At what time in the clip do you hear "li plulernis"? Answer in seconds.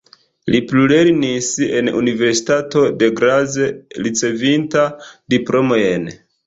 0.53-1.49